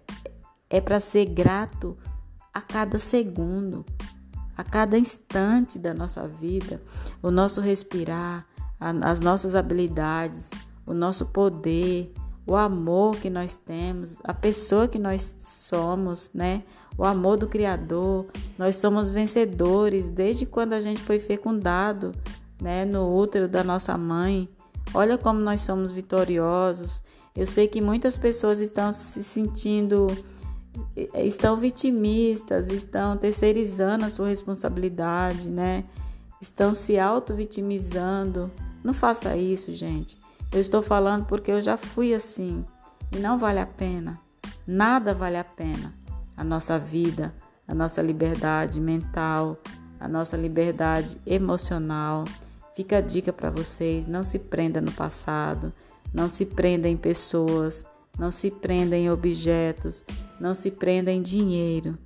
é 0.69 0.81
para 0.81 0.99
ser 0.99 1.25
grato 1.25 1.97
a 2.53 2.61
cada 2.61 2.97
segundo, 2.97 3.85
a 4.57 4.63
cada 4.63 4.97
instante 4.97 5.77
da 5.77 5.93
nossa 5.93 6.27
vida, 6.27 6.81
o 7.21 7.29
nosso 7.29 7.61
respirar, 7.61 8.45
a, 8.79 8.89
as 9.09 9.19
nossas 9.19 9.53
habilidades, 9.53 10.49
o 10.85 10.93
nosso 10.93 11.27
poder, 11.27 12.11
o 12.49 12.55
amor 12.55 13.15
que 13.17 13.29
nós 13.29 13.57
temos, 13.57 14.17
a 14.23 14.33
pessoa 14.33 14.87
que 14.87 14.97
nós 14.97 15.37
somos, 15.39 16.31
né? 16.33 16.63
O 16.97 17.05
amor 17.05 17.37
do 17.37 17.47
Criador. 17.47 18.25
Nós 18.57 18.77
somos 18.77 19.11
vencedores 19.11 20.07
desde 20.07 20.47
quando 20.47 20.73
a 20.73 20.81
gente 20.81 20.99
foi 20.99 21.19
fecundado, 21.19 22.11
né? 22.59 22.85
No 22.85 23.15
útero 23.15 23.47
da 23.47 23.63
nossa 23.63 23.95
mãe. 23.95 24.49
Olha 24.95 25.15
como 25.15 25.39
nós 25.39 25.61
somos 25.61 25.91
vitoriosos. 25.91 27.03
Eu 27.35 27.45
sei 27.45 27.67
que 27.67 27.79
muitas 27.79 28.17
pessoas 28.17 28.59
estão 28.59 28.91
se 28.91 29.23
sentindo, 29.23 30.07
estão 31.13 31.55
vitimistas, 31.55 32.69
estão 32.69 33.15
terceirizando 33.15 34.05
a 34.05 34.09
sua 34.09 34.27
responsabilidade, 34.27 35.47
né? 35.47 35.83
Estão 36.41 36.73
se 36.73 36.97
auto-vitimizando. 36.97 38.49
Não 38.83 38.93
faça 38.93 39.37
isso, 39.37 39.71
gente. 39.71 40.17
Eu 40.51 40.59
estou 40.59 40.81
falando 40.81 41.25
porque 41.25 41.51
eu 41.51 41.61
já 41.61 41.77
fui 41.77 42.13
assim. 42.13 42.65
E 43.11 43.19
não 43.19 43.37
vale 43.37 43.59
a 43.59 43.65
pena. 43.67 44.19
Nada 44.65 45.13
vale 45.13 45.37
a 45.37 45.43
pena. 45.43 45.93
A 46.35 46.43
nossa 46.43 46.79
vida, 46.79 47.33
a 47.67 47.73
nossa 47.73 48.01
liberdade 48.01 48.79
mental, 48.79 49.57
a 49.99 50.07
nossa 50.07 50.35
liberdade 50.35 51.19
emocional. 51.25 52.23
Fica 52.75 52.97
a 52.97 53.01
dica 53.01 53.31
para 53.31 53.49
vocês: 53.49 54.07
não 54.07 54.23
se 54.23 54.39
prenda 54.39 54.81
no 54.81 54.91
passado, 54.91 55.71
não 56.13 56.27
se 56.27 56.45
prenda 56.45 56.87
em 56.87 56.97
pessoas, 56.97 57.85
não 58.17 58.31
se 58.31 58.49
prenda 58.49 58.95
em 58.95 59.09
objetos, 59.09 60.05
não 60.39 60.55
se 60.55 60.71
prenda 60.71 61.11
em 61.11 61.21
dinheiro. 61.21 61.97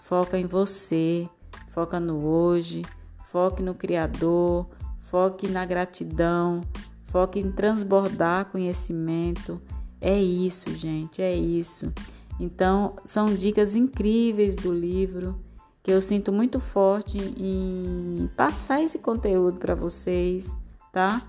Foca 0.00 0.38
em 0.38 0.46
você, 0.46 1.28
foca 1.68 2.00
no 2.00 2.26
hoje, 2.26 2.82
foque 3.30 3.62
no 3.62 3.74
Criador, 3.74 4.66
foque 4.98 5.46
na 5.46 5.64
gratidão, 5.64 6.62
Foque 7.12 7.38
em 7.38 7.52
transbordar 7.52 8.46
conhecimento. 8.46 9.60
É 10.00 10.18
isso, 10.18 10.70
gente, 10.70 11.20
é 11.20 11.34
isso. 11.34 11.92
Então, 12.40 12.96
são 13.04 13.26
dicas 13.26 13.76
incríveis 13.76 14.56
do 14.56 14.72
livro 14.72 15.38
que 15.82 15.90
eu 15.90 16.00
sinto 16.00 16.32
muito 16.32 16.58
forte 16.58 17.18
em 17.18 18.30
passar 18.34 18.82
esse 18.82 18.98
conteúdo 18.98 19.58
para 19.58 19.74
vocês, 19.74 20.56
tá? 20.90 21.20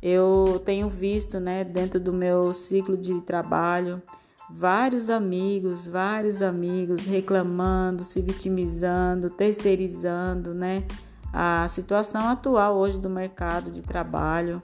Eu 0.00 0.62
tenho 0.64 0.88
visto, 0.88 1.40
né, 1.40 1.64
dentro 1.64 1.98
do 1.98 2.12
meu 2.12 2.54
ciclo 2.54 2.96
de 2.96 3.20
trabalho, 3.22 4.00
vários 4.48 5.10
amigos, 5.10 5.88
vários 5.88 6.42
amigos 6.42 7.06
reclamando, 7.06 8.04
se 8.04 8.20
vitimizando, 8.20 9.30
terceirizando, 9.30 10.54
né, 10.54 10.84
a 11.32 11.66
situação 11.68 12.28
atual 12.28 12.76
hoje 12.76 12.98
do 12.98 13.10
mercado 13.10 13.70
de 13.72 13.82
trabalho 13.82 14.62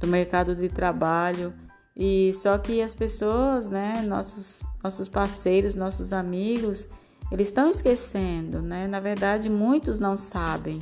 do 0.00 0.06
mercado 0.06 0.56
de 0.56 0.68
trabalho. 0.68 1.52
E 1.96 2.32
só 2.34 2.56
que 2.56 2.80
as 2.80 2.94
pessoas, 2.94 3.68
né, 3.68 4.02
nossos 4.02 4.64
nossos 4.82 5.08
parceiros, 5.08 5.76
nossos 5.76 6.12
amigos, 6.12 6.88
eles 7.30 7.48
estão 7.48 7.68
esquecendo, 7.68 8.62
né? 8.62 8.88
Na 8.88 8.98
verdade, 8.98 9.48
muitos 9.48 10.00
não 10.00 10.16
sabem 10.16 10.80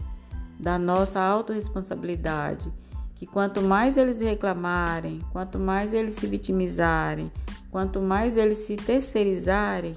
da 0.58 0.78
nossa 0.78 1.20
autorresponsabilidade, 1.20 2.72
que 3.16 3.26
quanto 3.26 3.60
mais 3.60 3.96
eles 3.96 4.20
reclamarem, 4.20 5.20
quanto 5.32 5.58
mais 5.58 5.92
eles 5.92 6.14
se 6.14 6.26
vitimizarem, 6.26 7.30
quanto 7.70 8.00
mais 8.00 8.36
eles 8.36 8.58
se 8.58 8.76
terceirizarem, 8.76 9.94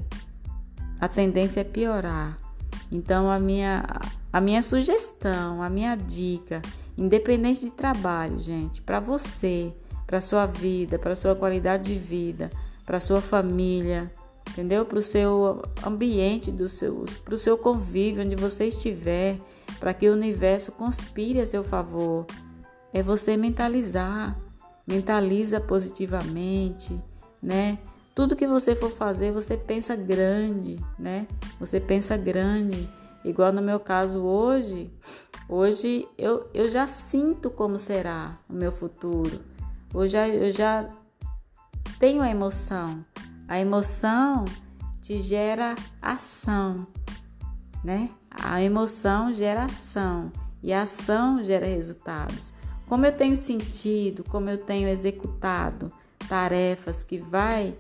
a 0.99 1.07
tendência 1.07 1.61
é 1.61 1.63
piorar. 1.63 2.37
Então 2.91 3.29
a 3.29 3.39
minha 3.39 3.83
a 4.33 4.41
minha 4.41 4.61
sugestão, 4.61 5.61
a 5.61 5.69
minha 5.69 5.95
dica 5.95 6.61
independente 6.97 7.65
de 7.65 7.71
trabalho, 7.71 8.39
gente, 8.39 8.81
para 8.81 8.99
você, 8.99 9.73
para 10.05 10.21
sua 10.21 10.45
vida, 10.45 10.99
para 10.99 11.15
sua 11.15 11.35
qualidade 11.35 11.91
de 11.91 11.97
vida, 11.97 12.49
para 12.85 12.99
sua 12.99 13.21
família, 13.21 14.11
entendeu? 14.49 14.85
Para 14.85 14.99
o 14.99 15.01
seu 15.01 15.61
ambiente, 15.85 16.51
para 17.23 17.35
o 17.35 17.37
seu 17.37 17.57
convívio, 17.57 18.23
onde 18.23 18.35
você 18.35 18.65
estiver, 18.65 19.37
para 19.79 19.93
que 19.93 20.09
o 20.09 20.13
universo 20.13 20.71
conspire 20.71 21.39
a 21.39 21.45
seu 21.45 21.63
favor. 21.63 22.25
É 22.93 23.01
você 23.01 23.37
mentalizar, 23.37 24.37
mentaliza 24.85 25.61
positivamente, 25.61 26.99
né? 27.41 27.77
Tudo 28.13 28.35
que 28.35 28.45
você 28.45 28.75
for 28.75 28.91
fazer, 28.91 29.31
você 29.31 29.55
pensa 29.55 29.95
grande, 29.95 30.77
né? 30.99 31.25
Você 31.59 31.79
pensa 31.79 32.17
grande. 32.17 32.89
Igual 33.23 33.51
no 33.51 33.61
meu 33.61 33.79
caso 33.79 34.21
hoje, 34.21 34.91
Hoje 35.53 36.07
eu, 36.17 36.49
eu 36.53 36.69
já 36.69 36.87
sinto 36.87 37.49
como 37.49 37.77
será 37.77 38.37
o 38.49 38.53
meu 38.53 38.71
futuro. 38.71 39.41
Hoje 39.93 40.17
eu 40.17 40.49
já 40.49 40.89
tenho 41.99 42.21
a 42.21 42.29
emoção. 42.29 43.01
A 43.49 43.59
emoção 43.59 44.45
te 45.01 45.21
gera 45.21 45.75
ação, 46.01 46.87
né? 47.83 48.09
A 48.29 48.61
emoção 48.61 49.33
gera 49.33 49.65
ação 49.65 50.31
e 50.63 50.71
a 50.71 50.83
ação 50.83 51.43
gera 51.43 51.65
resultados. 51.65 52.53
Como 52.87 53.05
eu 53.05 53.11
tenho 53.11 53.35
sentido, 53.35 54.23
como 54.23 54.49
eu 54.49 54.57
tenho 54.57 54.87
executado 54.87 55.91
tarefas 56.29 57.03
que 57.03 57.17
vai 57.17 57.75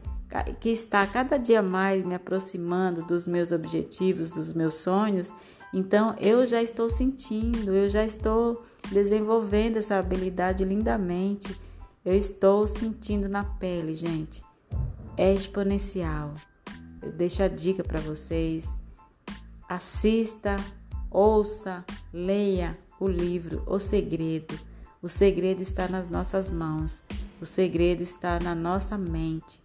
que 0.59 0.69
está 0.69 1.05
cada 1.05 1.37
dia 1.37 1.61
mais 1.61 2.05
me 2.05 2.15
aproximando 2.15 3.05
dos 3.05 3.27
meus 3.27 3.51
objetivos, 3.51 4.31
dos 4.31 4.53
meus 4.53 4.75
sonhos, 4.75 5.33
então 5.73 6.15
eu 6.19 6.45
já 6.45 6.61
estou 6.61 6.89
sentindo, 6.89 7.73
eu 7.73 7.87
já 7.87 8.03
estou 8.03 8.63
desenvolvendo 8.91 9.77
essa 9.77 9.97
habilidade 9.97 10.65
lindamente. 10.65 11.55
Eu 12.03 12.15
estou 12.15 12.67
sentindo 12.67 13.29
na 13.29 13.43
pele, 13.43 13.93
gente. 13.93 14.43
É 15.15 15.33
exponencial. 15.33 16.33
Eu 17.01 17.11
deixo 17.11 17.43
a 17.43 17.47
dica 17.47 17.83
para 17.83 17.99
vocês. 17.99 18.67
Assista, 19.69 20.55
ouça, 21.09 21.85
leia 22.11 22.77
o 22.99 23.07
livro 23.07 23.63
O 23.65 23.79
Segredo. 23.79 24.59
O 25.01 25.07
segredo 25.07 25.61
está 25.61 25.87
nas 25.87 26.09
nossas 26.09 26.51
mãos. 26.51 27.01
O 27.39 27.45
segredo 27.45 28.03
está 28.03 28.39
na 28.39 28.53
nossa 28.53 28.97
mente. 28.97 29.60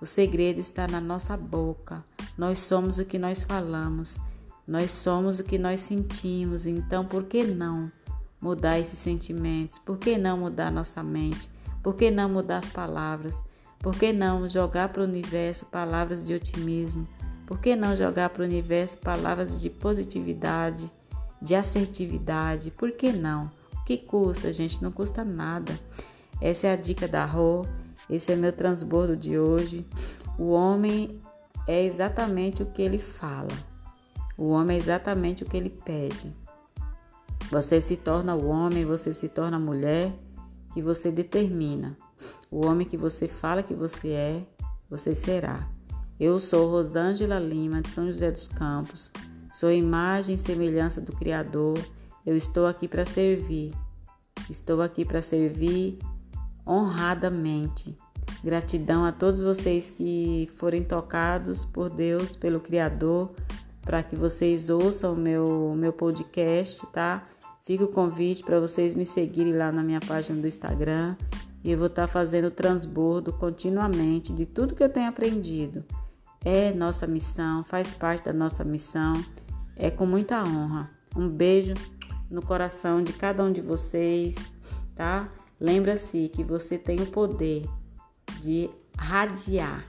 O 0.00 0.06
segredo 0.06 0.60
está 0.60 0.86
na 0.86 1.00
nossa 1.00 1.36
boca. 1.36 2.04
Nós 2.36 2.60
somos 2.60 2.98
o 2.98 3.04
que 3.04 3.18
nós 3.18 3.42
falamos. 3.42 4.18
Nós 4.66 4.90
somos 4.90 5.40
o 5.40 5.44
que 5.44 5.58
nós 5.58 5.80
sentimos, 5.80 6.66
então 6.66 7.02
por 7.02 7.24
que 7.24 7.42
não 7.42 7.90
mudar 8.38 8.78
esses 8.78 8.98
sentimentos? 8.98 9.78
Por 9.78 9.96
que 9.96 10.18
não 10.18 10.36
mudar 10.36 10.70
nossa 10.70 11.02
mente? 11.02 11.50
Por 11.82 11.94
que 11.94 12.10
não 12.10 12.28
mudar 12.28 12.58
as 12.58 12.68
palavras? 12.68 13.42
Por 13.78 13.96
que 13.96 14.12
não 14.12 14.46
jogar 14.46 14.90
para 14.90 15.00
o 15.00 15.06
universo 15.06 15.64
palavras 15.66 16.26
de 16.26 16.34
otimismo? 16.34 17.08
Por 17.46 17.58
que 17.58 17.74
não 17.74 17.96
jogar 17.96 18.28
para 18.28 18.42
o 18.42 18.44
universo 18.44 18.98
palavras 18.98 19.58
de 19.58 19.70
positividade, 19.70 20.92
de 21.40 21.54
assertividade? 21.54 22.70
Por 22.70 22.92
que 22.92 23.10
não? 23.10 23.50
O 23.72 23.84
que 23.84 23.96
custa, 23.96 24.52
gente? 24.52 24.82
Não 24.82 24.92
custa 24.92 25.24
nada. 25.24 25.78
Essa 26.42 26.66
é 26.66 26.72
a 26.72 26.76
dica 26.76 27.08
da 27.08 27.24
Rô. 27.24 27.64
Esse 28.08 28.32
é 28.32 28.36
meu 28.36 28.52
transbordo 28.52 29.16
de 29.16 29.38
hoje. 29.38 29.86
O 30.38 30.50
homem 30.50 31.20
é 31.66 31.84
exatamente 31.84 32.62
o 32.62 32.66
que 32.66 32.80
ele 32.80 32.98
fala. 32.98 33.48
O 34.36 34.48
homem 34.48 34.76
é 34.76 34.80
exatamente 34.80 35.42
o 35.42 35.46
que 35.46 35.56
ele 35.56 35.70
pede. 35.70 36.34
Você 37.50 37.80
se 37.80 37.96
torna 37.96 38.34
o 38.34 38.46
homem, 38.48 38.84
você 38.84 39.12
se 39.12 39.28
torna 39.28 39.56
a 39.56 39.60
mulher 39.60 40.12
que 40.72 40.82
você 40.82 41.10
determina. 41.10 41.96
O 42.50 42.66
homem 42.66 42.86
que 42.86 42.96
você 42.96 43.26
fala 43.26 43.62
que 43.62 43.74
você 43.74 44.10
é, 44.10 44.46
você 44.88 45.14
será. 45.14 45.68
Eu 46.18 46.40
sou 46.40 46.70
Rosângela 46.70 47.38
Lima, 47.38 47.80
de 47.80 47.88
São 47.88 48.06
José 48.06 48.30
dos 48.30 48.48
Campos. 48.48 49.10
Sou 49.50 49.70
imagem 49.70 50.34
e 50.34 50.38
semelhança 50.38 51.00
do 51.00 51.12
Criador. 51.12 51.78
Eu 52.24 52.36
estou 52.36 52.66
aqui 52.66 52.86
para 52.86 53.04
servir. 53.04 53.72
Estou 54.50 54.82
aqui 54.82 55.04
para 55.04 55.22
servir 55.22 55.98
honradamente. 56.68 57.96
Gratidão 58.44 59.04
a 59.04 59.10
todos 59.10 59.40
vocês 59.40 59.90
que 59.90 60.48
forem 60.56 60.84
tocados 60.84 61.64
por 61.64 61.88
Deus, 61.88 62.36
pelo 62.36 62.60
Criador, 62.60 63.30
para 63.80 64.02
que 64.02 64.14
vocês 64.14 64.68
ouçam 64.68 65.14
o 65.14 65.16
meu, 65.16 65.74
meu 65.74 65.92
podcast, 65.92 66.86
tá? 66.92 67.26
Fica 67.64 67.84
o 67.84 67.88
convite 67.88 68.44
para 68.44 68.60
vocês 68.60 68.94
me 68.94 69.04
seguirem 69.04 69.54
lá 69.54 69.72
na 69.72 69.82
minha 69.82 70.00
página 70.00 70.40
do 70.40 70.46
Instagram. 70.46 71.16
E 71.64 71.72
eu 71.72 71.78
vou 71.78 71.88
estar 71.88 72.06
tá 72.06 72.08
fazendo 72.08 72.50
transbordo 72.50 73.32
continuamente 73.32 74.32
de 74.32 74.46
tudo 74.46 74.74
que 74.74 74.82
eu 74.82 74.88
tenho 74.88 75.08
aprendido. 75.08 75.84
É 76.44 76.72
nossa 76.72 77.06
missão, 77.06 77.64
faz 77.64 77.92
parte 77.92 78.26
da 78.26 78.32
nossa 78.32 78.62
missão. 78.62 79.12
É 79.74 79.90
com 79.90 80.06
muita 80.06 80.42
honra. 80.42 80.90
Um 81.16 81.28
beijo 81.28 81.74
no 82.30 82.42
coração 82.42 83.02
de 83.02 83.12
cada 83.12 83.42
um 83.42 83.52
de 83.52 83.60
vocês, 83.60 84.36
tá? 84.94 85.28
Lembra-se 85.60 86.28
que 86.28 86.44
você 86.44 86.78
tem 86.78 87.00
o 87.00 87.06
poder 87.06 87.64
de 88.40 88.70
radiar, 88.96 89.86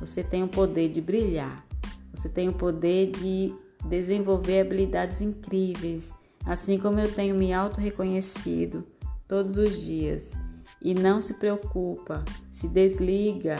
você 0.00 0.22
tem 0.22 0.42
o 0.42 0.48
poder 0.48 0.88
de 0.88 1.00
brilhar, 1.00 1.64
você 2.12 2.28
tem 2.28 2.48
o 2.48 2.52
poder 2.52 3.10
de 3.10 3.54
desenvolver 3.84 4.60
habilidades 4.60 5.20
incríveis, 5.20 6.12
assim 6.44 6.78
como 6.78 6.98
eu 6.98 7.12
tenho 7.12 7.34
me 7.34 7.52
auto-reconhecido 7.52 8.84
todos 9.28 9.58
os 9.58 9.80
dias. 9.80 10.32
E 10.80 10.94
não 10.94 11.22
se 11.22 11.34
preocupa, 11.34 12.24
se 12.50 12.66
desliga, 12.66 13.56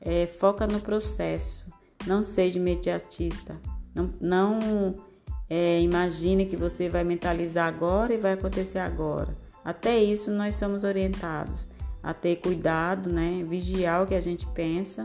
é, 0.00 0.26
foca 0.26 0.66
no 0.66 0.80
processo, 0.80 1.66
não 2.06 2.22
seja 2.22 2.58
imediatista, 2.58 3.60
não, 3.94 4.10
não 4.20 4.96
é, 5.48 5.80
imagine 5.82 6.46
que 6.46 6.56
você 6.56 6.88
vai 6.88 7.04
mentalizar 7.04 7.68
agora 7.68 8.14
e 8.14 8.18
vai 8.18 8.32
acontecer 8.32 8.78
agora. 8.78 9.43
Até 9.64 9.98
isso 9.98 10.30
nós 10.30 10.56
somos 10.56 10.84
orientados 10.84 11.66
a 12.02 12.12
ter 12.12 12.36
cuidado, 12.36 13.10
né? 13.10 13.42
Vigiar 13.48 14.02
o 14.02 14.06
que 14.06 14.14
a 14.14 14.20
gente 14.20 14.46
pensa, 14.48 15.02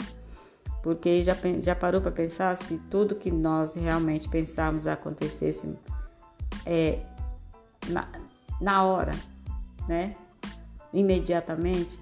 porque 0.83 1.23
já, 1.23 1.35
já 1.59 1.73
parou 1.73 2.01
para 2.01 2.11
pensar 2.11 2.57
se 2.57 2.77
tudo 2.89 3.15
que 3.15 3.31
nós 3.31 3.75
realmente 3.75 4.27
pensarmos 4.27 4.85
acontecesse 4.85 5.77
é, 6.65 6.99
na, 7.87 8.07
na 8.59 8.83
hora, 8.83 9.13
né? 9.87 10.15
Imediatamente. 10.93 11.97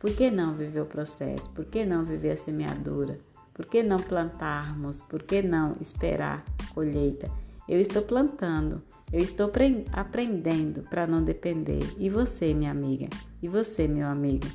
Por 0.00 0.10
que 0.16 0.32
não 0.32 0.52
viver 0.54 0.80
o 0.80 0.86
processo? 0.86 1.48
Por 1.50 1.64
que 1.64 1.86
não 1.86 2.04
viver 2.04 2.32
a 2.32 2.36
semeadura? 2.36 3.20
Por 3.54 3.66
que 3.66 3.84
não 3.84 3.98
plantarmos? 3.98 5.00
Por 5.02 5.22
que 5.22 5.42
não 5.42 5.76
esperar 5.80 6.42
colheita? 6.74 7.30
Eu 7.68 7.80
estou 7.80 8.02
plantando, 8.02 8.82
eu 9.12 9.20
estou 9.20 9.50
aprendendo 9.92 10.82
para 10.82 11.06
não 11.06 11.22
depender. 11.22 11.82
E 11.98 12.08
você, 12.08 12.54
minha 12.54 12.70
amiga? 12.70 13.08
E 13.42 13.48
você, 13.48 13.86
meu 13.86 14.08
amigo? 14.08 14.46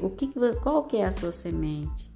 o 0.00 0.10
que, 0.10 0.32
qual 0.62 0.82
que 0.84 0.96
é 0.96 1.04
a 1.04 1.12
sua 1.12 1.30
semente? 1.30 2.10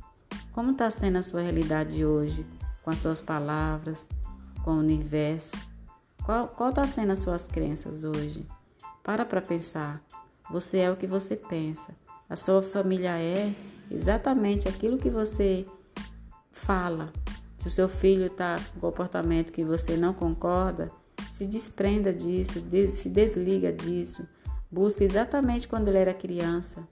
Como 0.52 0.72
está 0.72 0.90
sendo 0.90 1.18
a 1.18 1.22
sua 1.22 1.42
realidade 1.42 2.04
hoje? 2.04 2.44
Com 2.82 2.90
as 2.90 2.98
suas 2.98 3.22
palavras, 3.22 4.08
com 4.64 4.72
o 4.72 4.78
universo? 4.78 5.56
Qual 6.24 6.68
está 6.68 6.86
sendo 6.86 7.12
as 7.12 7.20
suas 7.20 7.46
crenças 7.46 8.04
hoje? 8.04 8.46
Para 9.02 9.24
para 9.24 9.40
pensar. 9.40 10.02
Você 10.50 10.78
é 10.78 10.90
o 10.90 10.96
que 10.96 11.06
você 11.06 11.36
pensa. 11.36 11.94
A 12.28 12.36
sua 12.36 12.62
família 12.62 13.18
é 13.18 13.52
exatamente 13.90 14.68
aquilo 14.68 14.98
que 14.98 15.10
você 15.10 15.66
fala. 16.50 17.12
Se 17.56 17.68
o 17.68 17.70
seu 17.70 17.88
filho 17.88 18.26
está 18.26 18.58
com 18.72 18.80
comportamento 18.80 19.52
que 19.52 19.64
você 19.64 19.96
não 19.96 20.14
concorda, 20.14 20.90
se 21.40 21.46
desprenda 21.46 22.12
disso, 22.12 22.62
se 22.90 23.08
desliga 23.08 23.72
disso. 23.72 24.28
Busca 24.70 25.02
exatamente 25.02 25.66
quando 25.66 25.88
ele 25.88 25.96
era 25.96 26.12
criança, 26.12 26.86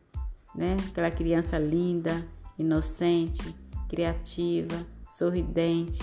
né? 0.55 0.75
Aquela 0.89 1.11
criança 1.11 1.59
linda, 1.59 2.27
inocente, 2.59 3.55
criativa, 3.91 4.75
sorridente. 5.11 6.03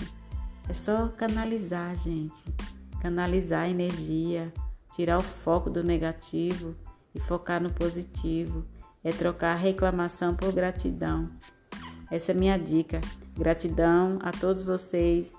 É 0.68 0.72
só 0.72 1.08
canalizar, 1.08 1.96
gente. 1.96 2.40
Canalizar 3.00 3.64
a 3.64 3.68
energia, 3.68 4.54
tirar 4.94 5.18
o 5.18 5.24
foco 5.24 5.68
do 5.68 5.82
negativo 5.82 6.76
e 7.12 7.18
focar 7.18 7.60
no 7.60 7.72
positivo. 7.72 8.64
É 9.02 9.10
trocar 9.10 9.56
reclamação 9.56 10.36
por 10.36 10.52
gratidão. 10.52 11.32
Essa 12.12 12.30
é 12.30 12.34
minha 12.34 12.56
dica. 12.56 13.00
Gratidão 13.36 14.20
a 14.22 14.30
todos 14.30 14.62
vocês 14.62 15.34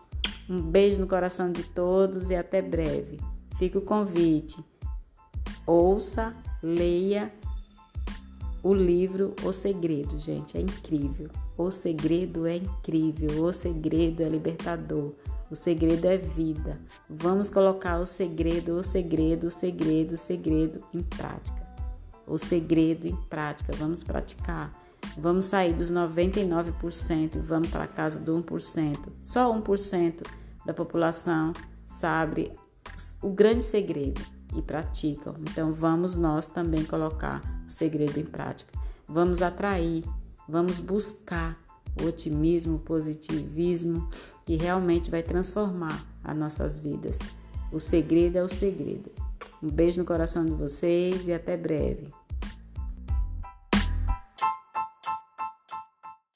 um 0.49 0.62
beijo 0.62 1.01
no 1.01 1.07
coração 1.07 1.51
de 1.51 1.63
todos 1.63 2.29
e 2.29 2.36
até 2.36 2.62
breve. 2.62 3.19
Fica 3.57 3.77
o 3.77 3.81
convite. 3.81 4.63
Ouça, 5.65 6.36
leia 6.62 7.31
o 8.63 8.73
livro 8.73 9.36
O 9.43 9.53
Segredo, 9.53 10.19
gente, 10.19 10.57
é 10.57 10.62
incrível. 10.62 11.29
O 11.57 11.71
segredo 11.71 12.45
é 12.45 12.57
incrível, 12.57 13.45
o 13.45 13.51
segredo 13.51 14.21
é 14.21 14.29
libertador. 14.29 15.13
O 15.49 15.55
segredo 15.55 16.05
é 16.05 16.17
vida. 16.17 16.79
Vamos 17.10 17.49
colocar 17.49 17.99
o 17.99 18.05
segredo, 18.05 18.77
o 18.77 18.83
segredo, 18.83 19.47
o 19.47 19.49
segredo, 19.49 20.13
o 20.13 20.17
segredo 20.17 20.83
em 20.93 21.01
prática. 21.01 21.65
O 22.27 22.38
segredo 22.38 23.07
em 23.07 23.15
prática. 23.29 23.71
Vamos 23.77 24.03
praticar. 24.03 24.71
Vamos 25.15 25.46
sair 25.46 25.74
dos 25.74 25.91
99% 25.91 27.36
e 27.36 27.39
vamos 27.39 27.70
para 27.70 27.84
a 27.84 27.88
casa 27.88 28.20
do 28.20 28.41
1%. 28.41 29.10
Só 29.24 29.54
1% 29.54 30.26
da 30.65 30.74
população 30.74 31.54
sabe 31.86 32.52
o 33.22 33.30
grande 33.30 33.63
segredo 33.63 34.22
e 34.56 34.62
praticam. 34.62 35.36
Então 35.41 35.74
vamos 35.74 36.15
nós 36.15 36.48
também 36.48 36.84
colocar 36.84 37.41
o 37.67 37.72
segredo 37.72 38.20
em 38.20 38.26
prática. 38.26 38.78
Vamos 39.08 39.41
atrair, 39.41 40.04
vamos 40.48 40.80
buscar 40.80 41.58
o 42.02 42.06
otimismo, 42.06 42.76
o 42.76 42.80
positivismo 42.80 44.10
que 44.46 44.56
realmente 44.56 45.10
vai 45.10 45.24
transformar 45.24 46.06
as 46.24 46.36
nossas 46.38 46.80
vidas. 46.80 47.20
O 47.72 47.80
segredo 47.80 48.38
é 48.38 48.43
o 48.43 48.50
segredo. 48.50 49.12
Um 49.62 49.70
beijo 49.70 50.00
no 50.00 50.06
coração 50.06 50.46
de 50.46 50.52
vocês 50.52 51.28
e 51.28 51.34
até 51.34 51.58
breve. 51.58 52.12